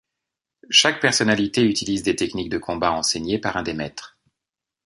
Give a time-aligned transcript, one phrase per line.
[0.71, 4.17] Chaque personnalité utilise des techniques de combats enseignées par un des maîtres.